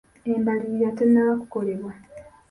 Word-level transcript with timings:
Embalirira 0.31 0.89
tennaba 0.97 1.33
kukolebwa. 1.41 1.91